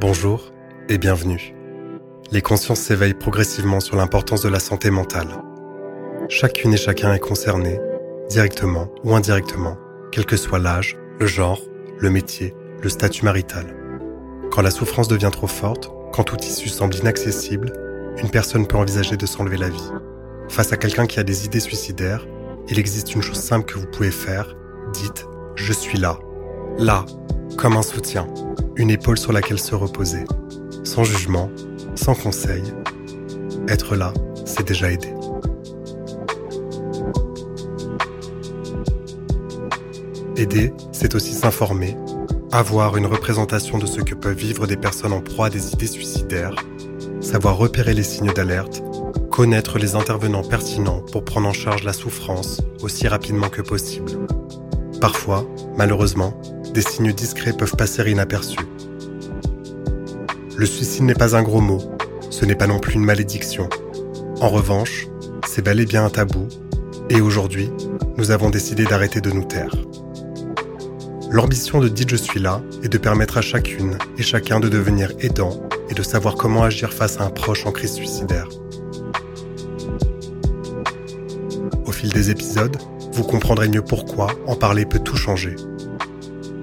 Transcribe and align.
Bonjour 0.00 0.52
et 0.88 0.96
bienvenue. 0.96 1.56
Les 2.30 2.40
consciences 2.40 2.78
s'éveillent 2.78 3.14
progressivement 3.14 3.80
sur 3.80 3.96
l'importance 3.96 4.42
de 4.42 4.48
la 4.48 4.60
santé 4.60 4.90
mentale. 4.90 5.42
Chacune 6.28 6.72
et 6.72 6.76
chacun 6.76 7.12
est 7.12 7.18
concerné, 7.18 7.80
directement 8.30 8.86
ou 9.02 9.16
indirectement, 9.16 9.76
quel 10.12 10.24
que 10.24 10.36
soit 10.36 10.60
l'âge, 10.60 10.96
le 11.18 11.26
genre, 11.26 11.60
le 11.98 12.10
métier, 12.10 12.54
le 12.80 12.88
statut 12.88 13.24
marital. 13.24 13.74
Quand 14.52 14.62
la 14.62 14.70
souffrance 14.70 15.08
devient 15.08 15.30
trop 15.32 15.48
forte, 15.48 15.90
quand 16.12 16.22
tout 16.22 16.36
tissu 16.36 16.68
semble 16.68 16.94
inaccessible, 16.94 17.72
une 18.22 18.30
personne 18.30 18.68
peut 18.68 18.76
envisager 18.76 19.16
de 19.16 19.26
s'enlever 19.26 19.56
la 19.56 19.68
vie. 19.68 19.90
Face 20.48 20.72
à 20.72 20.76
quelqu'un 20.76 21.08
qui 21.08 21.18
a 21.18 21.24
des 21.24 21.44
idées 21.44 21.58
suicidaires, 21.58 22.24
il 22.68 22.78
existe 22.78 23.16
une 23.16 23.22
chose 23.22 23.40
simple 23.40 23.66
que 23.66 23.80
vous 23.80 23.88
pouvez 23.88 24.12
faire, 24.12 24.54
dites⁇ 24.92 25.26
Je 25.56 25.72
suis 25.72 25.98
là⁇ 25.98 26.20
Là, 26.84 27.04
comme 27.56 27.76
un 27.76 27.82
soutien, 27.82 28.28
une 28.78 28.90
épaule 28.90 29.18
sur 29.18 29.32
laquelle 29.32 29.58
se 29.58 29.74
reposer, 29.74 30.24
sans 30.84 31.02
jugement, 31.02 31.50
sans 31.96 32.14
conseil. 32.14 32.62
Être 33.66 33.96
là, 33.96 34.14
c'est 34.44 34.66
déjà 34.66 34.92
aider. 34.92 35.12
Aider, 40.36 40.72
c'est 40.92 41.16
aussi 41.16 41.34
s'informer, 41.34 41.96
avoir 42.52 42.96
une 42.96 43.06
représentation 43.06 43.78
de 43.78 43.86
ce 43.86 44.00
que 44.00 44.14
peuvent 44.14 44.36
vivre 44.36 44.68
des 44.68 44.76
personnes 44.76 45.12
en 45.12 45.20
proie 45.20 45.46
à 45.46 45.50
des 45.50 45.72
idées 45.72 45.88
suicidaires, 45.88 46.54
savoir 47.20 47.56
repérer 47.56 47.94
les 47.94 48.04
signes 48.04 48.32
d'alerte, 48.32 48.80
connaître 49.32 49.80
les 49.80 49.96
intervenants 49.96 50.44
pertinents 50.44 51.00
pour 51.00 51.24
prendre 51.24 51.48
en 51.48 51.52
charge 51.52 51.82
la 51.82 51.92
souffrance 51.92 52.62
aussi 52.80 53.08
rapidement 53.08 53.48
que 53.48 53.62
possible. 53.62 54.12
Parfois, 55.00 55.44
malheureusement, 55.76 56.40
des 56.72 56.82
signes 56.82 57.12
discrets 57.12 57.52
peuvent 57.52 57.76
passer 57.76 58.10
inaperçus. 58.10 58.58
Le 60.56 60.66
suicide 60.66 61.04
n'est 61.04 61.14
pas 61.14 61.36
un 61.36 61.42
gros 61.42 61.60
mot, 61.60 61.80
ce 62.30 62.44
n'est 62.44 62.54
pas 62.54 62.66
non 62.66 62.78
plus 62.78 62.94
une 62.94 63.04
malédiction. 63.04 63.68
En 64.40 64.48
revanche, 64.48 65.06
c'est 65.46 65.62
bel 65.62 65.80
et 65.80 65.86
bien 65.86 66.04
un 66.04 66.10
tabou, 66.10 66.48
et 67.10 67.20
aujourd'hui, 67.20 67.70
nous 68.16 68.30
avons 68.30 68.50
décidé 68.50 68.84
d'arrêter 68.84 69.20
de 69.20 69.30
nous 69.30 69.44
taire. 69.44 69.74
L'ambition 71.30 71.80
de 71.80 71.88
Dit 71.88 72.06
Je 72.08 72.16
suis 72.16 72.40
là 72.40 72.62
est 72.82 72.88
de 72.88 72.98
permettre 72.98 73.38
à 73.38 73.42
chacune 73.42 73.98
et 74.16 74.22
chacun 74.22 74.60
de 74.60 74.68
devenir 74.68 75.12
aidant 75.20 75.60
et 75.90 75.94
de 75.94 76.02
savoir 76.02 76.34
comment 76.34 76.62
agir 76.62 76.92
face 76.92 77.20
à 77.20 77.24
un 77.24 77.30
proche 77.30 77.66
en 77.66 77.72
crise 77.72 77.92
suicidaire. 77.92 78.48
Au 81.86 81.92
fil 81.92 82.12
des 82.12 82.30
épisodes, 82.30 82.76
vous 83.12 83.24
comprendrez 83.24 83.68
mieux 83.68 83.82
pourquoi 83.82 84.28
en 84.46 84.54
parler 84.54 84.86
peut 84.86 85.00
tout 85.00 85.16
changer. 85.16 85.56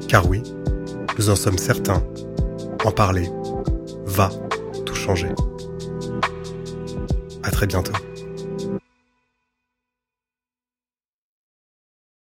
Car 0.08 0.30
oui, 0.30 0.44
nous 1.18 1.30
en 1.30 1.36
sommes 1.36 1.58
certains, 1.58 2.04
en 2.84 2.92
parler 2.92 3.30
va 4.06 4.30
tout 4.86 4.96
changer. 4.96 5.30
À 7.44 7.52
très 7.52 7.68
bientôt. 7.68 7.94